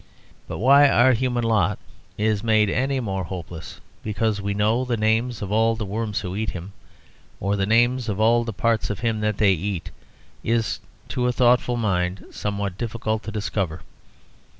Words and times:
But 0.47 0.57
why 0.57 0.89
our 0.89 1.13
human 1.13 1.43
lot 1.43 1.77
is 2.17 2.43
made 2.43 2.71
any 2.71 2.99
more 2.99 3.23
hopeless 3.25 3.79
because 4.01 4.41
we 4.41 4.55
know 4.55 4.83
the 4.83 4.97
names 4.97 5.43
of 5.43 5.51
all 5.51 5.75
the 5.75 5.85
worms 5.85 6.21
who 6.21 6.35
eat 6.35 6.49
him, 6.49 6.73
or 7.39 7.55
the 7.55 7.67
names 7.67 8.09
of 8.09 8.19
all 8.19 8.43
the 8.43 8.51
parts 8.51 8.89
of 8.89 9.01
him 9.01 9.19
that 9.19 9.37
they 9.37 9.53
eat, 9.53 9.91
is 10.43 10.79
to 11.09 11.27
a 11.27 11.31
thoughtful 11.31 11.77
mind 11.77 12.25
somewhat 12.31 12.79
difficult 12.79 13.21
to 13.21 13.31
discover. 13.31 13.81